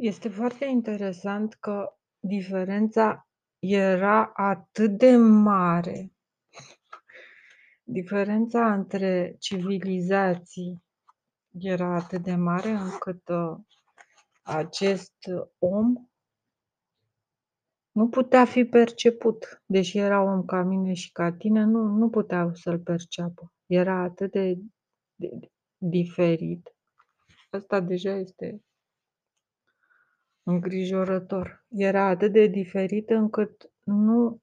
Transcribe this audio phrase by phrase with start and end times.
[0.00, 6.12] Este foarte interesant că diferența era atât de mare.
[7.82, 10.82] Diferența între civilizații
[11.58, 13.58] era atât de mare încât, uh,
[14.42, 15.14] acest
[15.58, 16.08] om
[17.90, 19.62] nu putea fi perceput.
[19.66, 23.52] Deși era om ca mine și ca tine, nu nu puteau să-l perceapă.
[23.66, 24.58] Era atât de
[25.14, 26.74] de diferit.
[27.50, 28.62] Asta deja este
[30.48, 31.64] îngrijorător.
[31.68, 34.40] Era atât de diferit încât nu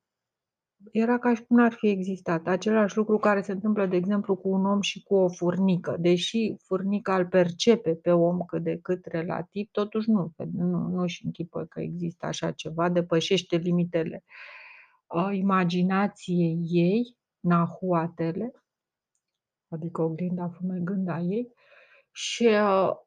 [0.91, 2.47] era ca și cum n-ar fi existat.
[2.47, 5.95] Același lucru care se întâmplă, de exemplu, cu un om și cu o furnică.
[5.99, 11.65] Deși furnica îl percepe pe om cât de cât relativ, totuși nu nu nu-și închipuie
[11.69, 14.23] că există așa ceva, depășește limitele,
[15.15, 18.51] ă, imaginației ei, nahuatele,
[19.67, 21.53] adică oglinda fumegândă a ei
[22.11, 23.04] și, ă,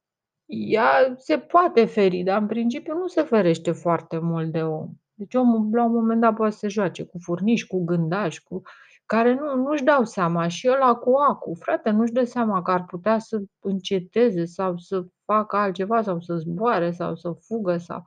[0.49, 4.89] ea se poate feri, dar în principiu nu se ferește foarte mult de om.
[5.15, 8.63] Deci omul la un moment dat poate să se joace cu furnici, cu gândași, cu
[9.07, 12.85] care nu nu-și dau seama și ăla cu acul, frate, nu-și dă seama că ar
[12.85, 18.03] putea să înceteze sau să facă altceva sau să zboare sau să fugă sau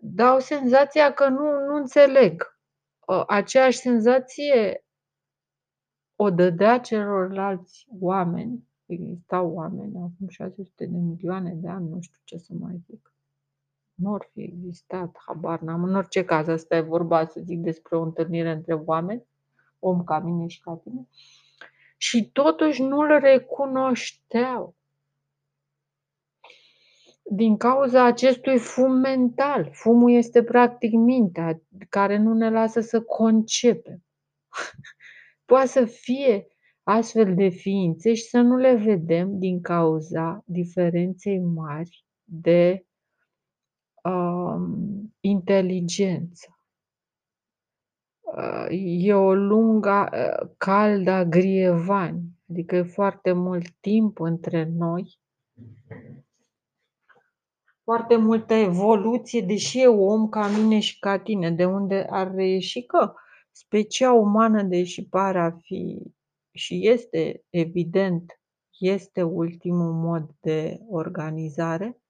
[0.00, 2.58] dau senzația că nu nu înțeleg.
[3.08, 4.84] Ă, aceeași senzație
[6.16, 12.36] o dădea celorlalți oameni, existau oameni acum 600 de milioane de ani, nu știu ce
[12.36, 13.12] să mai zic.
[13.94, 15.84] Nu or fi existat, habar n-am.
[15.84, 19.24] În orice caz, asta e vorba, să zic, despre o întâlnire între oameni,
[19.78, 21.08] om ca mine și ca tine,
[21.96, 24.76] și totuși nu-l recunoșteau.
[27.22, 29.70] Din cauza acestui fum mental.
[29.72, 34.04] Fumul este practic mintea care nu ne lasă să concepem.
[35.44, 36.46] Poate să fie
[36.90, 42.86] astfel de ființe și să nu le vedem din cauza diferenței mari de,
[44.02, 46.60] um, inteligență.
[48.36, 55.18] Ă, e o lungă ă, cal a grievani, adică e foarte mult timp între noi.
[57.82, 62.82] Foarte multă evoluție, deși e om ca mine și ca tine, de unde ar reieși
[62.82, 63.14] că
[63.50, 66.16] specia umană, deși pare a fi
[66.58, 68.40] și este evident,
[68.78, 72.00] este ultimul mod de organizare,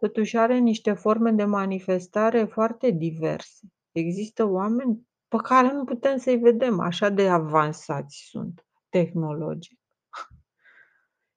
[0.00, 3.66] totuși are niște forme de manifestare foarte diverse.
[3.92, 9.78] Există oameni pe care nu putem să-i vedem, așa de avansați sunt tehnologic.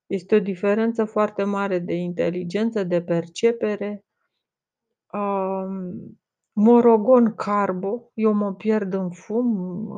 [0.07, 4.05] Este o diferență foarte mare de inteligență, de percepere.
[5.11, 6.21] Um,
[6.55, 9.47] Morogon Carbo, eu mă pierd în fum,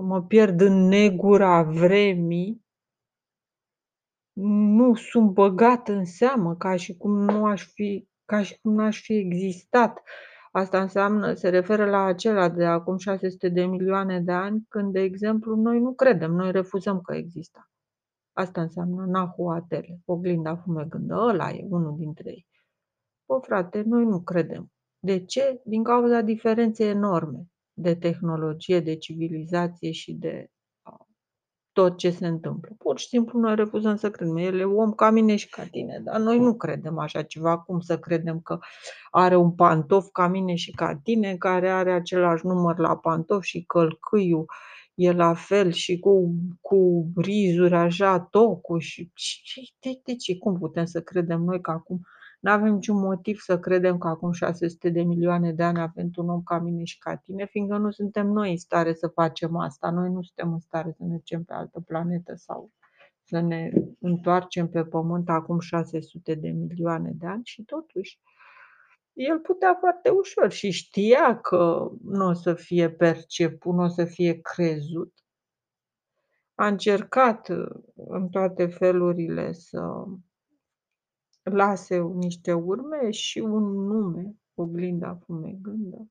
[0.05, 2.65] mă pierd în negura vremii.
[4.33, 9.01] Nu sunt băgat în seamă, ca și cum nu aș fi ca și cum n-aș
[9.01, 10.01] fi existat.
[10.51, 14.99] Asta înseamnă se referă la acela de acum 600 de milioane de ani, când, de
[14.99, 17.69] exemplu, noi nu credem, noi refuzăm că există.
[18.33, 22.47] Asta înseamnă Nahuatl, oglinda fumegândă, ăla e unul dintre ei.
[23.25, 24.71] Bă, frate, noi nu credem.
[25.05, 25.61] De ce?
[25.63, 30.49] Din cauza diferenței enorme de tehnologie, de civilizație și de
[31.71, 32.75] tot ce se întâmplă.
[32.77, 34.37] Pur și simplu noi refuzăm să credem.
[34.37, 37.57] El e om ca mine și ca tine, dar noi nu credem așa ceva.
[37.57, 38.59] Cum să credem că
[39.11, 43.63] are un pantof ca mine și ca tine, care are același număr la pantof și
[43.63, 44.45] călcâiul
[44.93, 50.37] e la fel și cu cu rizuri așa, tocul și și de de ce?
[50.37, 52.01] Cum putem să credem noi că acum
[52.45, 56.43] N-avem niciun motiv să credem că acum 600 de milioane de ani avem un om
[56.43, 59.91] ca mine și ca tine, fiindcă nu suntem noi în stare să facem asta.
[59.91, 62.71] Noi nu suntem în stare să mergem pe altă planetă sau
[63.23, 68.19] să ne întoarcem pe Pământ acum 600 de milioane de ani și totuși
[69.13, 74.05] el putea foarte ușor și știa că nu o să fie perceput, nu o să
[74.05, 75.13] fie crezut.
[76.55, 77.47] A încercat
[77.95, 80.05] în toate felurile să
[81.45, 86.09] lase niște urme și un nume, oglinda fumegândă.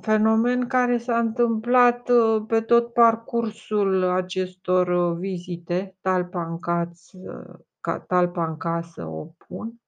[0.00, 7.18] Fenomen care s-a întâmplat uh, pe tot parcursul acestor uh, vizite, talpa în casă,
[8.06, 9.80] talpa în casă o pun.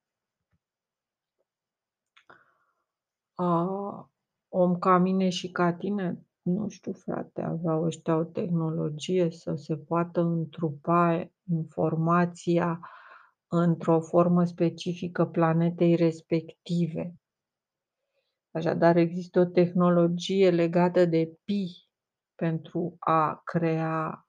[4.49, 9.77] Om ca mine și ca tine nu știu frate, aveau ăștia o tehnologie să se
[9.77, 12.81] poată întrupa informația
[13.47, 17.15] într-o formă specifică planetei respective.
[18.51, 21.89] Așadar există o tehnologie legată de pi
[22.35, 24.27] pentru a crea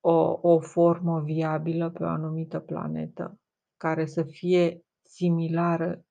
[0.00, 3.40] o o formă viabilă pe o anumită planetă.
[3.76, 6.04] care să fie similară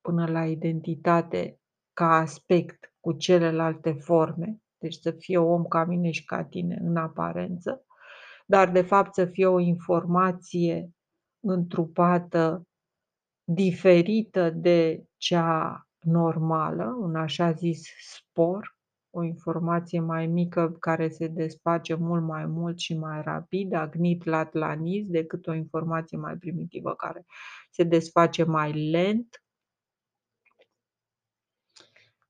[0.00, 1.60] până la identitate
[1.92, 6.96] ca aspect cu celelalte forme, deci să fie om ca mine și ca tine în
[6.96, 7.84] aparență,
[8.46, 10.90] dar de fapt să fie o informație
[11.40, 12.66] întrupată
[13.44, 18.76] diferită de cea normală, un așa zis spor,
[19.10, 25.06] o informație mai mică care se desface mult mai mult și mai rapid, agnit latlanis,
[25.06, 27.24] decât o informație mai primitivă care
[27.70, 29.43] se desface mai lent.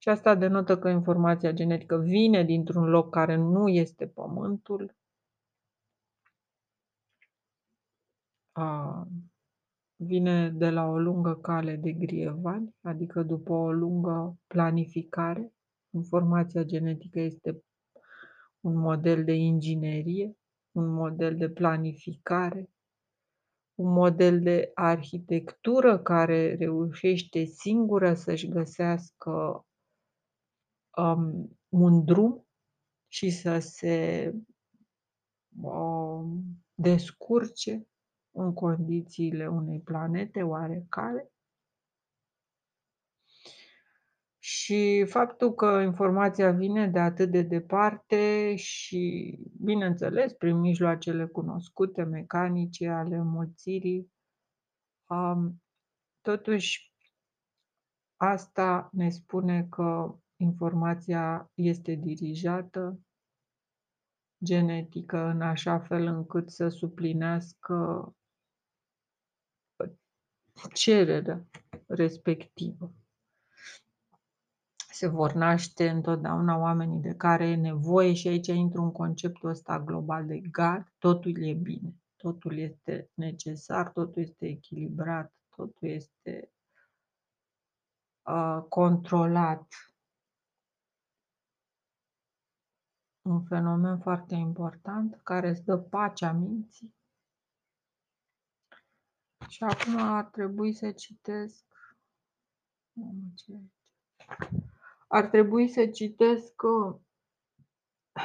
[0.04, 4.96] Și asta denotă că informația genetică vine dintr-un loc care nu este Pământul.
[8.52, 9.06] A,
[9.96, 15.52] vine de la o lungă cale de grievani, adică după o lungă planificare.
[15.90, 17.64] Informația genetică este
[18.60, 20.36] un model de inginerie,
[20.72, 22.70] un model de planificare,
[23.74, 29.64] un model de arhitectură care reușește singură să-și găsească
[30.96, 32.46] um, un drum
[33.08, 34.32] și să se
[35.62, 36.44] um,
[36.74, 37.86] descurce
[38.30, 41.28] în condițiile unei planete oarecare.
[44.38, 52.88] Și faptul că informația vine de atât de departe și, bineînțeles, prin mijloacele cunoscute, mecanice,
[52.88, 54.12] ale înmulțirii,
[55.08, 55.62] um,
[56.20, 56.94] totuși
[58.16, 62.98] asta ne spune că informația este dirijată
[64.44, 68.08] genetică în așa fel încât să suplinească
[70.74, 71.46] cererea
[71.86, 72.92] respectivă.
[74.92, 79.80] Se vor naște întotdeauna oamenii de care e nevoie și aici intru în conceptul ăsta
[79.80, 86.52] global de God, totul e bine, totul este necesar, totul este echilibrat, totul este
[88.22, 89.93] uh, controlat.
[93.24, 96.94] Un fenomen foarte important care îți dă pacea minții
[99.48, 101.64] și acum ar trebui să citesc
[105.06, 107.00] ar trebui să citesc uh,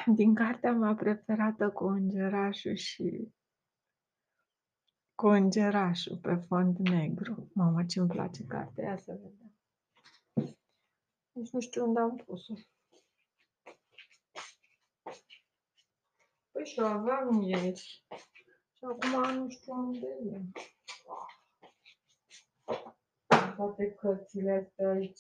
[0.05, 3.33] din cartea mea preferată cu îngerașul și
[5.15, 7.51] cu îngerașul pe fond negru.
[7.53, 9.53] Mamă, ce îmi place cartea, ia să vedem.
[11.31, 12.53] Deci nu știu unde am pus-o.
[16.59, 18.03] Păi și o aveam ieri.
[18.73, 20.41] Și acum nu știu unde e
[23.55, 25.19] toate cărțile astea aici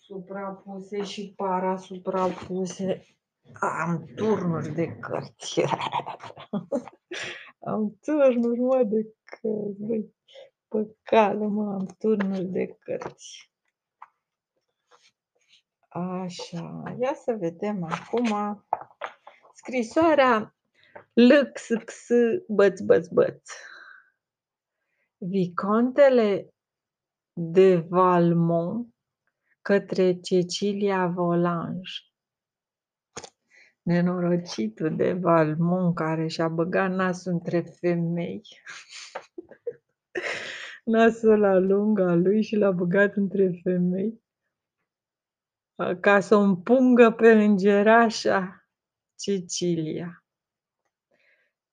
[0.00, 3.06] suprapuse și para suprapuse.
[3.60, 5.60] Am turnuri de cărți.
[7.72, 10.12] am turnuri, mă, de cărți.
[10.68, 13.51] Păcală, mă, am turnuri de cărți.
[15.92, 18.64] Așa, ia să vedem acum
[19.54, 20.56] scrisoarea
[21.12, 22.06] LXX
[22.48, 23.50] băț băț băț.
[25.16, 26.54] Vicontele
[27.32, 28.94] de Valmont
[29.62, 31.92] către Cecilia Volange.
[33.82, 38.42] Nenorocitul de Valmont care și-a băgat nasul între femei.
[40.84, 44.21] nasul la lung al lui și l-a băgat între femei
[46.00, 48.66] ca să o împungă pe îngerașa
[49.18, 50.22] Cecilia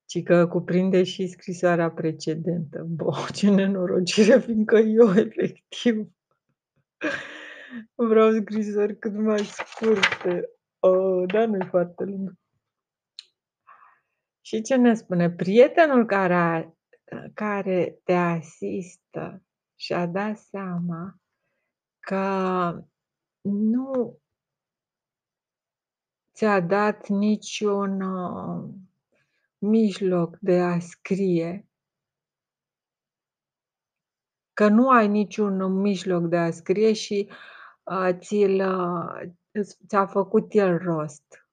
[0.10, 2.86] ci că cuprinde și scrisoarea precedentă.
[2.88, 6.08] Bo, ce nenorocire, fiindcă eu efectiv
[7.96, 10.50] vreau scrisori cât mai scurte.
[10.80, 12.34] Oh, dar nu-i foarte lung.
[14.42, 15.32] Și ce ne spune?
[15.32, 16.78] Prietenul care,
[17.34, 19.44] care te asistă
[19.76, 21.16] și-a dat seama
[22.00, 22.84] că
[23.42, 24.20] nu
[26.34, 28.70] ți-a dat niciun uh,
[29.58, 31.68] mijloc de a scrie,
[34.54, 37.30] că nu ai niciun mijloc de a scrie și
[37.84, 39.32] uh, ți-l, uh,
[39.88, 41.48] ți-a făcut el rost.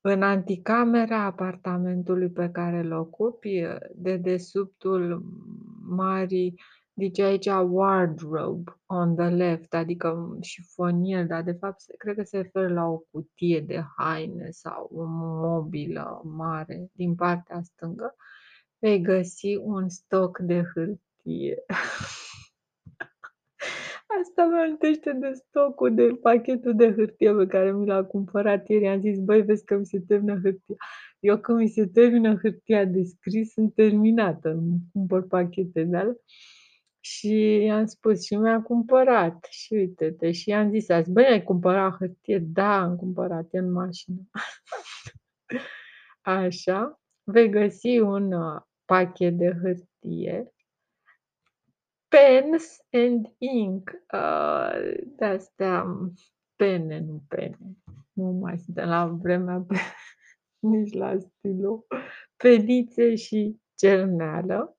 [0.00, 5.22] În anticamera apartamentului pe care îl ocupi, de desubtul
[5.88, 6.60] marii
[6.96, 12.68] Zice aici wardrobe on the left, adică șifonier, dar de fapt cred că se referă
[12.68, 18.14] la o cutie de haine sau o mobilă mare din partea stângă.
[18.78, 21.64] Vei găsi un stoc de hârtie.
[24.20, 28.88] Asta mă amintește de stocul, de pachetul de hârtie pe care mi l-a cumpărat ieri.
[28.88, 30.76] Am zis, băi, vezi că mi se termină hârtia.
[31.20, 36.16] Eu când mi se termină hârtia de scris, sunt terminată, îmi cumpăr pachete de alea
[37.04, 41.96] și i-am spus și mi-a cumpărat și uite-te și i-am zis azi: "Băi, ai cumpărat
[41.96, 44.20] hârtie?" "Da, am cumpărat, e în mașină."
[46.22, 50.52] Așa, vei găsi un, uh, pachet de hârtie
[52.08, 54.72] pens and ink, uh,
[55.16, 55.84] de-astea
[56.56, 57.58] pene, nu pene,
[58.12, 59.74] nu mai suntem la vremea pe
[60.72, 61.86] nici la stilou,
[62.36, 64.76] penițe și cerneală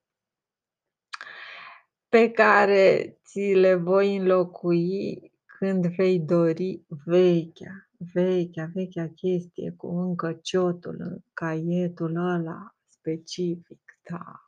[2.09, 10.39] pe care ți le voi înlocui când vei dori vechea, vechea, vechea chestie cu încă
[10.41, 14.39] ciotul, caietul ăla specific, da.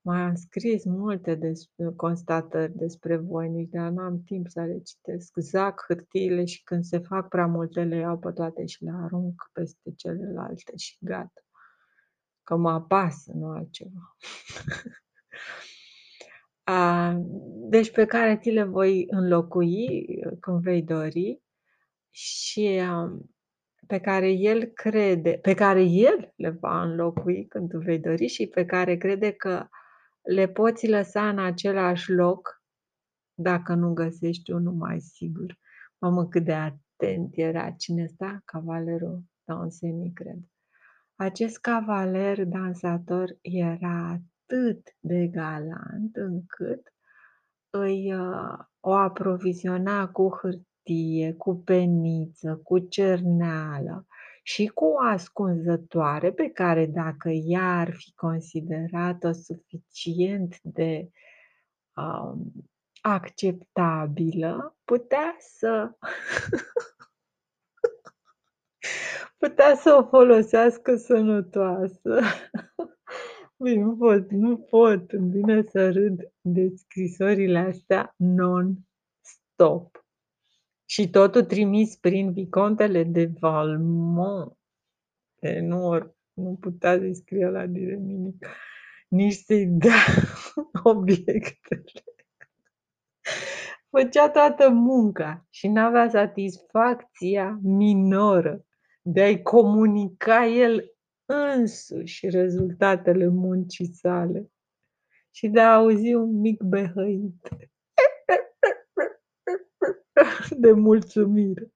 [0.00, 5.32] Mai am scris multe des constatări despre voinici, dar n-am timp să le citesc.
[5.36, 9.50] Zac hârtiile și când se fac prea multe le iau pe toate și le arunc
[9.52, 11.40] peste celelalte și gata.
[12.42, 14.16] Că mă apasă, nu altceva.
[16.64, 17.12] A,
[17.68, 20.06] deci pe care ți le voi înlocui
[20.40, 21.42] când vei dori
[22.10, 22.80] și,
[23.86, 28.46] pe care el crede pe care el le va înlocui când tu vei dori și
[28.46, 29.66] pe care crede că
[30.22, 32.62] le poți lăsa în același loc
[33.34, 35.58] dacă nu găsești unul mai sigur.
[35.98, 38.42] Mamă, cât de atent era cine sta?
[38.44, 40.38] Cavalerul Danseni, cred.
[41.16, 46.92] Acest cavaler dansator era atât de galant încât
[47.70, 54.06] îi, uh, o aproviziona cu hârtie, cu peniță, cu cerneală
[54.42, 61.10] și cu o ascunzătoare pe care dacă ea ar fi considerat-o suficient de,
[61.96, 62.52] um,
[63.00, 65.90] acceptabilă, putea să
[69.38, 72.20] putea să o folosească sănătoasă.
[73.64, 80.06] Băi, nu pot, nu pot, îmi vine să râd de scrisorile astea non-stop.
[80.84, 84.58] Și totul trimis prin vicontele de Valmont.
[85.40, 88.46] E, nu, or nu putea să-i scrie ăla direct nimic,
[89.08, 90.04] nici să-i dea
[90.82, 91.84] obiectele.
[93.90, 98.66] Făcea toată munca și n-avea satisfacția minoră
[99.02, 100.93] de a-i comunica el
[101.26, 104.50] însuși rezultatele muncii sale
[105.30, 107.48] și de a auzi un mic behăit
[110.64, 111.72] de mulțumire.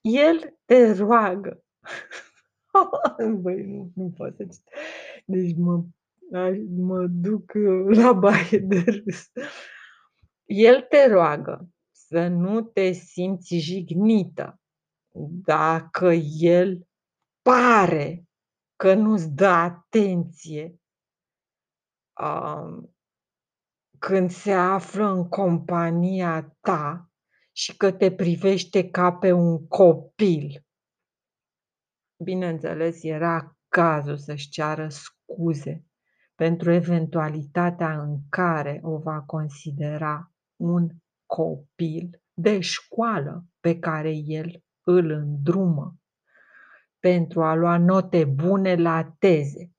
[0.00, 1.64] El te roagă.
[3.42, 4.62] Băi, nu, nu pot să citesc.
[5.24, 5.84] Deci mă
[6.76, 7.52] mă duc
[7.86, 9.30] la baie de râs.
[10.44, 14.60] El te roagă să nu te simți jignită
[15.44, 16.88] dacă el
[17.42, 18.28] pare
[18.76, 20.80] că nu-ți dă atenție
[22.20, 22.96] um,
[23.98, 27.10] când se află în compania ta
[27.52, 30.66] și că te privește ca pe un copil.
[32.24, 35.84] Bineînțeles, era cazul să-și ceară scuze
[36.34, 40.88] pentru eventualitatea în care o va considera un
[41.26, 45.96] copil de școală pe care el îl îndrumă
[46.98, 49.72] pentru a lua note bune la teze.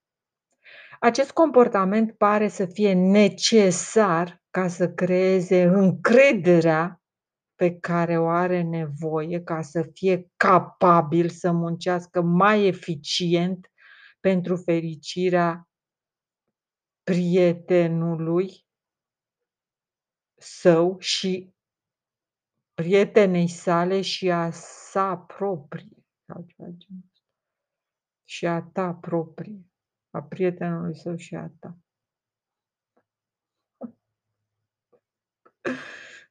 [1.00, 7.02] Acest comportament pare să fie necesar ca să creeze încrederea
[7.56, 13.72] pe care o are nevoie ca să fie capabil să muncească mai eficient
[14.20, 15.70] pentru fericirea
[17.04, 18.66] prietenului
[20.36, 21.54] său și
[22.80, 27.28] prietenei sale și a sa proprie sau ceva genul ăsta.
[28.24, 29.66] Și a ta proprie,
[30.10, 31.78] a prietenului său și a ta.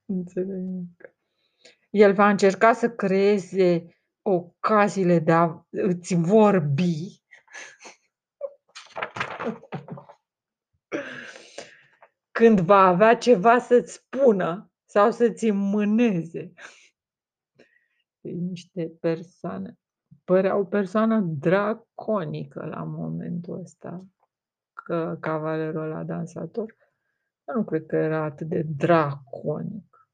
[0.04, 1.14] Nu înțeleg nimic.
[1.90, 3.86] El va încerca să creeze
[4.22, 7.22] ocaziile de a îți vorbi
[12.38, 16.52] când va avea ceva să-ți spună sau să-ți înmâneze.
[18.20, 19.78] Deci niște persoane
[20.24, 24.06] părea o persoană draconică la momentul ăsta,
[24.72, 26.76] că cavalerul ăla dansator,
[27.46, 30.08] eu nu cred că era atât de draconic.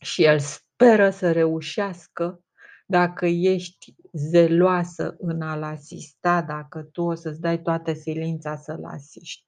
[0.00, 2.44] Și el speră să reușească
[2.86, 9.46] dacă ești zeloasă în a-l asista, dacă tu o să-ți dai toată silința să-l asiști.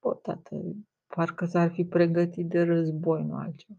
[0.00, 0.56] Bă, tată,
[1.14, 3.78] parcă s-ar fi pregătit de război, nu altceva.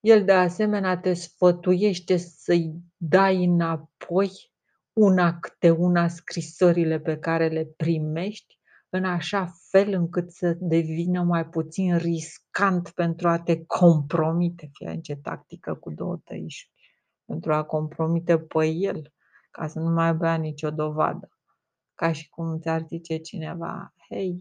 [0.00, 4.30] El, de asemenea, te sfătuiește să-i dai înapoi,
[4.92, 11.46] una câte una, scrisorile pe care le primești, în așa fel încât să devină mai
[11.46, 14.70] puțin riscant pentru a te compromite.
[14.72, 16.72] Fii atent ce tactică cu două tăișuri,
[17.24, 19.12] pentru a compromite pe el,
[19.50, 21.28] ca să nu mai aibă ea nicio dovadă.
[21.94, 24.40] Ca și cum ți-ar zice cineva: „Hei,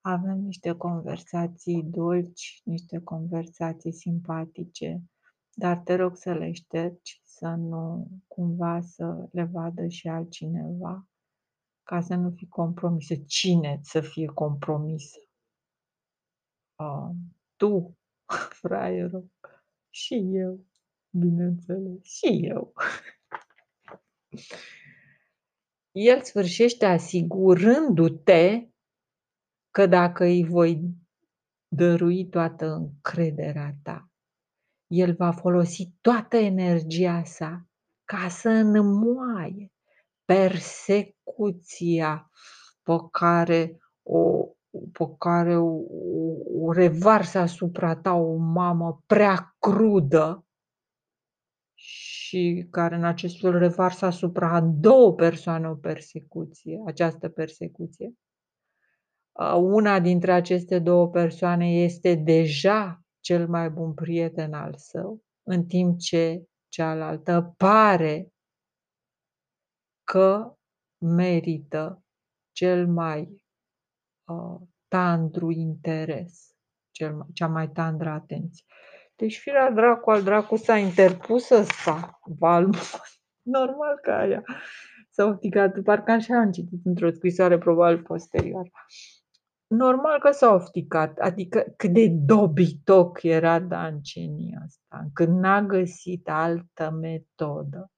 [0.00, 5.02] avem niște conversații dulci, niște conversații simpatice,
[5.54, 11.08] dar te rog să le ștergi, să nu cumva să le vadă și altcineva,
[11.82, 15.18] ca să nu fii compromisă.” Cine să fie compromisă?
[16.74, 17.14] A,
[17.56, 17.98] tu,
[18.60, 19.30] fraierul,
[19.90, 20.64] și eu,
[21.10, 22.72] bineînțeles, și eu.
[25.92, 28.69] El sfârșește asigurându-te
[29.70, 30.82] că dacă îi voi
[31.68, 34.10] dărui toată încrederea ta,
[34.86, 37.66] el va folosi toată energia sa
[38.04, 39.72] ca să înmoaie
[40.24, 42.30] persecuția
[42.82, 44.44] pe care o
[44.92, 45.80] pe care o
[46.62, 50.46] o revarsă asupra ta o mamă prea crudă
[51.74, 58.14] și care în acest fel revarsă asupra a două persoane o persecuție, această persecuție.
[59.32, 65.66] A, una dintre aceste două persoane este deja cel mai bun prieten al său, în
[65.66, 68.32] timp ce cealaltă pare
[70.04, 70.54] că
[70.98, 72.04] merită
[72.52, 73.44] cel mai,
[74.24, 76.54] uh, tandru interes,
[76.90, 78.64] cel mai cea mai tandră atenție.
[79.16, 83.00] Deci firea dracu al dracu s-a interpus ăsta, Valmont,
[83.56, 84.42] normal că aia
[85.10, 88.70] s-a ofticat, parcă așa am citit într-o scrisoare, probabil posterior.
[89.70, 96.90] Normal că s-a ofticat, adică cât de dobitoc era Danceni ăsta, încât n-a găsit altă
[96.90, 97.90] metodă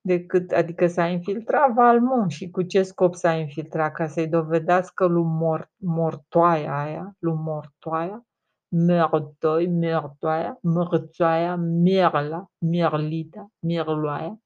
[0.00, 3.92] decât adică s-a infiltrat Valmont și cu ce scop s-a infiltrat?
[3.92, 8.26] Ca să-i dovedească lui Mor Mortoaia aia, lui Mortoaia,
[8.68, 14.38] Merdoi, Merdoaia, Mărțoaia, Merla, Merlita, Merloaia,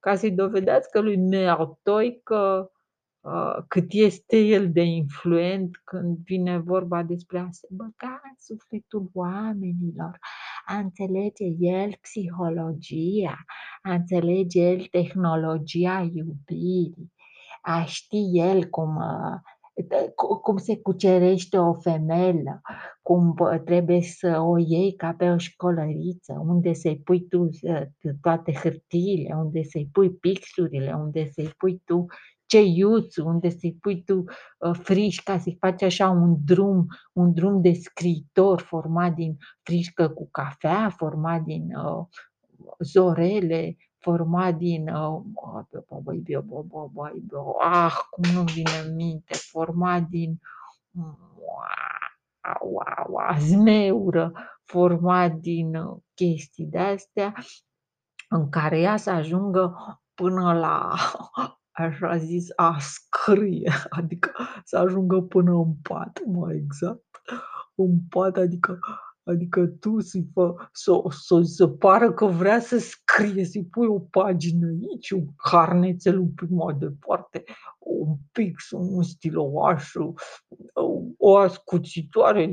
[0.00, 2.77] ca să-i dovedească lui Merdoi că uh,
[3.68, 10.18] cât este el de influent când vine vorba despre a se băga în sufletul oamenilor,
[10.66, 13.44] a înțelege el psihologia,
[13.82, 17.12] a înțelege el tehnologia iubirii,
[17.62, 22.60] a ști el cum, uh, cum se cucerește o femelă,
[23.02, 27.82] cum trebuie să o iei ca pe o școlăriță, unde să-i pui tu uh,
[28.20, 32.06] toate hârtiile, unde să-i pui pixurile, unde să-i pui tu
[32.48, 34.24] ceiuțul, unde să-i pui tu
[34.58, 40.08] uh, friși ca să-i faci așa un drum, un drum de scriitor format din frișcă
[40.08, 42.06] cu cafea, format din uh,
[42.78, 45.22] zorele, format din uh,
[47.60, 50.40] ah, cum nu-mi vine în minte, format din
[53.38, 54.32] zmeură,
[54.64, 55.72] format din
[56.14, 57.34] chestii de-astea,
[58.28, 59.76] în care ea să ajungă
[60.14, 60.94] până la
[61.82, 64.32] așa zis, a scrie, adică
[64.64, 67.20] să ajungă până în pat, mai exact.
[67.74, 68.78] În pat, adică
[69.28, 73.98] adică tu să-i fă să să să pară că vrea să scrie, să-i pui o
[73.98, 77.44] pagină aici, un carnețel un pic mai departe,
[77.78, 79.92] un pix, un stilouaș,
[81.16, 82.52] o ascuțitoare,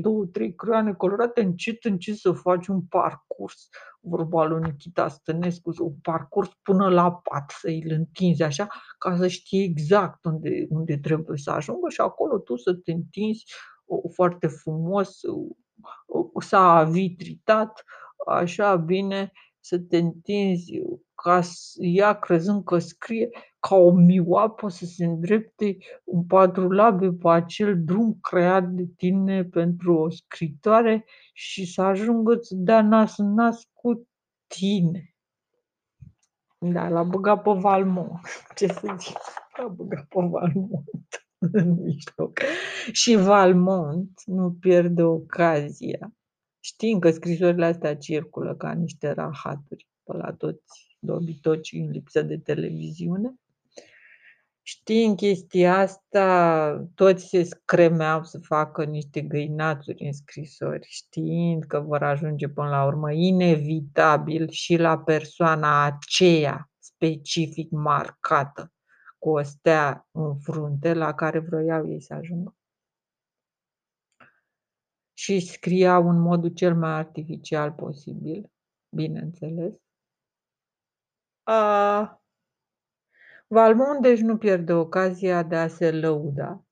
[0.56, 3.68] creioane colorate, încet, încet să faci un parcurs,
[4.00, 9.26] vorba lui Nikita Stănescu, un parcurs până la pat, să îl întinzi așa, ca să
[9.26, 13.44] știi exact unde unde trebuie să ajungă și acolo tu să te întinzi
[14.14, 15.20] foarte frumos,
[16.40, 17.84] s-a vitritat
[18.26, 20.82] așa bine, să te întinzi
[21.14, 21.40] ca
[21.76, 23.28] ea crezând că scrie
[23.60, 29.44] ca o mioapă să se îndrepte în patru labe pe acel drum creat de tine
[29.44, 34.08] pentru o scritoare și să ajungă să dea nas în nas cu
[34.46, 35.14] tine.
[36.58, 38.20] Da, l-a băgat pe Valmont,
[38.56, 39.16] ce să zic,
[39.56, 42.38] l-a băgat pe Valmont în mijloc.
[42.92, 46.12] Și Valmont nu pierde ocazia,
[46.60, 52.38] știind că scrisorile astea circulă ca niște rahaturi pe la toți dobitocii în lipsă de
[52.38, 53.34] televiziune.
[54.62, 62.02] Știind chestia asta, toți se scremeau să facă niște găinațuri în scrisori, știind că vor
[62.02, 68.70] ajunge până la urmă inevitabil și la persoana aceea specific marcată
[69.26, 72.56] cu o stea în frunte la care vroiau ei să ajungă.
[75.12, 78.50] Și scriau în modul cel mai artificial posibil,
[78.88, 79.72] bineînțeles.
[81.42, 82.20] A
[83.46, 86.64] Valmont, deci, nu pierde ocazia de a se lăuda,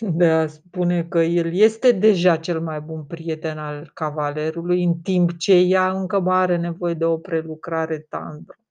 [0.00, 5.38] de a spune că el este deja cel mai bun prieten al cavalerului, în timp
[5.38, 8.61] ce ea încă mai are nevoie de o prelucrare tandră.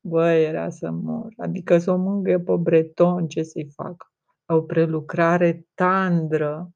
[0.00, 1.32] Băi, era să mor.
[1.36, 4.06] Adică să o mângâie pe Breton, ce să-i facă?
[4.46, 6.70] O prelucrare tandră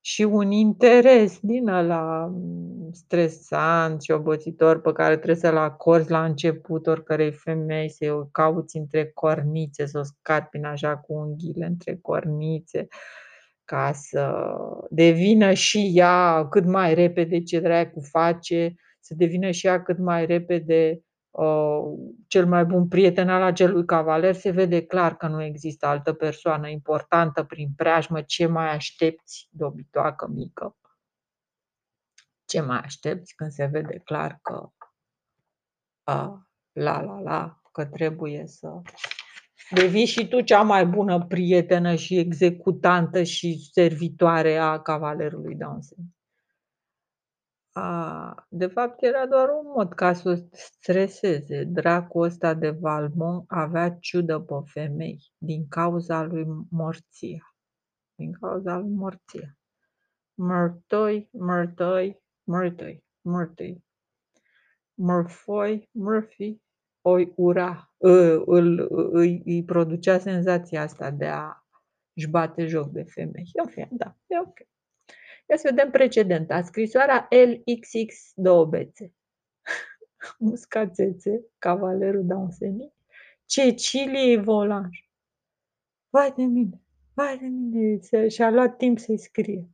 [0.00, 2.32] și un interes din ăla
[2.92, 8.76] stresant și obositor pe care trebuie să-l acorzi la început oricărei femei, să o cauți
[8.76, 12.86] între cornițe, să o scarpini așa cu unghiile între cornițe,
[13.64, 14.54] ca să
[14.90, 18.74] devină și ea cât mai repede ce dracu face,
[19.06, 21.82] să devină și ea cât mai repede uh,
[22.26, 26.68] cel mai bun prieten al acelui cavaler, se vede clar că nu există altă persoană
[26.68, 28.22] importantă prin preajmă.
[28.22, 30.76] Ce mai aștepți, dobitoacă mică?
[32.44, 34.68] Ce mai aștepți când se vede clar că
[36.02, 38.80] a, la la la, că trebuie să
[39.70, 46.15] devii și tu cea mai bună prietenă și executantă și servitoare a cavalerului Dansen.
[47.78, 51.64] A, de fapt era doar un mod ca să o streseze.
[51.64, 57.56] Dracul ăsta de Valmont avea ciudă pe femei din cauza lui Morția.
[58.14, 59.58] Din cauza lui Morția.
[60.34, 63.84] Mărtoi, mărtoi, mărtoi, mărtoi.
[64.94, 66.60] Murfoy, Murphy,
[67.00, 67.92] o ura,
[68.46, 71.64] îl, îi, îi producea senzația asta de a
[72.12, 73.50] își bate joc de femei.
[73.52, 74.58] În fine, da, e ok.
[75.48, 76.62] Ia să vedem precedenta.
[76.62, 79.14] Scrisoarea LXX două bețe.
[80.38, 82.92] Muscațețe, cavalerul Downseni,
[83.44, 84.98] Cecilie Volanj.
[86.08, 86.80] Vai de mine,
[87.14, 89.70] vai de mine, și-a luat timp să-i scrie.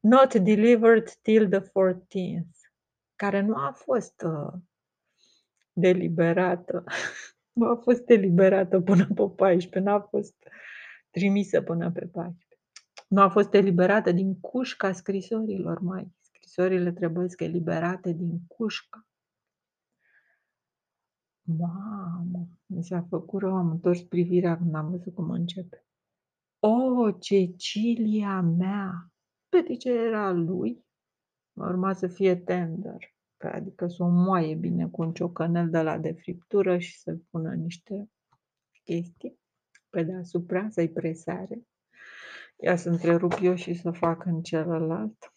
[0.00, 2.72] Not delivered till the 14th,
[3.16, 4.60] care nu a fost uh,
[5.72, 6.84] deliberată.
[7.52, 10.34] Nu a fost eliberată până pe 14, n-a fost
[11.10, 12.49] trimisă până pe 14
[13.10, 16.12] nu a fost eliberată din cușca scrisorilor, mai.
[16.20, 19.06] Scrisorile trebuie să eliberate din cușca.
[21.42, 25.84] Mamă, mi s-a făcut rău, am întors privirea când am văzut cum începe.
[26.58, 29.12] O, Cecilia mea!
[29.78, 30.84] ce era lui,
[31.52, 36.12] urma să fie tender, adică să o moaie bine cu un ciocănel de la de
[36.12, 38.10] friptură și să pună niște
[38.84, 39.38] chestii
[39.88, 41.64] pe deasupra, să-i presare.
[42.62, 45.32] Ia să întrerup eu și să fac în celălalt.